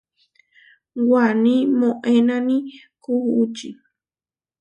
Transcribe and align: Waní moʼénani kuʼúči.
Waní 1.09 1.55
moʼénani 1.79 2.57
kuʼúči. 3.03 3.69